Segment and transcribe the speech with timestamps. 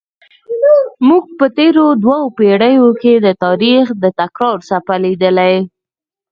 [1.07, 5.55] موږ په تېرو دوو پیړیو کې د تاریخ د تکرار څپه لیدلې.